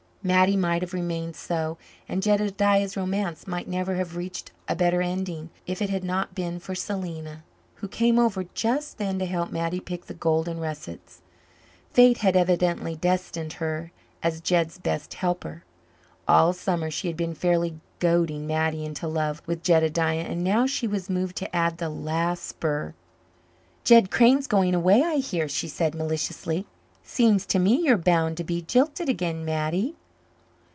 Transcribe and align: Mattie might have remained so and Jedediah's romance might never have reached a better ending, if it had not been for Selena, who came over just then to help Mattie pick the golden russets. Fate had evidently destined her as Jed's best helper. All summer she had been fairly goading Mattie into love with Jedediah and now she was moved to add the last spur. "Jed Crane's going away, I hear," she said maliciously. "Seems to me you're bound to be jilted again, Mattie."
Mattie 0.23 0.55
might 0.55 0.83
have 0.83 0.93
remained 0.93 1.35
so 1.35 1.79
and 2.07 2.21
Jedediah's 2.21 2.95
romance 2.95 3.47
might 3.47 3.67
never 3.67 3.95
have 3.95 4.15
reached 4.15 4.51
a 4.67 4.75
better 4.75 5.01
ending, 5.01 5.49
if 5.65 5.81
it 5.81 5.89
had 5.89 6.03
not 6.03 6.35
been 6.35 6.59
for 6.59 6.75
Selena, 6.75 7.43
who 7.77 7.87
came 7.87 8.19
over 8.19 8.43
just 8.53 8.99
then 8.99 9.17
to 9.17 9.25
help 9.25 9.49
Mattie 9.51 9.79
pick 9.79 10.05
the 10.05 10.13
golden 10.13 10.59
russets. 10.59 11.23
Fate 11.89 12.19
had 12.19 12.35
evidently 12.35 12.95
destined 12.95 13.53
her 13.53 13.91
as 14.21 14.41
Jed's 14.41 14.77
best 14.77 15.15
helper. 15.15 15.63
All 16.27 16.53
summer 16.53 16.91
she 16.91 17.07
had 17.07 17.17
been 17.17 17.33
fairly 17.33 17.79
goading 17.97 18.45
Mattie 18.45 18.85
into 18.85 19.07
love 19.07 19.41
with 19.47 19.63
Jedediah 19.63 20.19
and 20.29 20.43
now 20.43 20.67
she 20.67 20.85
was 20.85 21.09
moved 21.09 21.35
to 21.37 21.55
add 21.55 21.79
the 21.79 21.89
last 21.89 22.43
spur. 22.43 22.93
"Jed 23.83 24.11
Crane's 24.11 24.45
going 24.45 24.75
away, 24.75 25.01
I 25.01 25.15
hear," 25.15 25.47
she 25.47 25.67
said 25.67 25.95
maliciously. 25.95 26.67
"Seems 27.01 27.47
to 27.47 27.57
me 27.57 27.81
you're 27.85 27.97
bound 27.97 28.37
to 28.37 28.43
be 28.43 28.61
jilted 28.61 29.09
again, 29.09 29.43
Mattie." 29.43 29.95